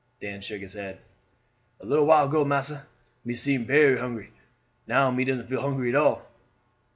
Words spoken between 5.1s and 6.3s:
me doesn't feel hungry at all."